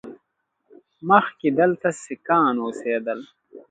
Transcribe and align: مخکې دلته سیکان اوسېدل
مخکې 1.09 1.47
دلته 1.59 1.87
سیکان 2.03 2.55
اوسېدل 2.65 3.19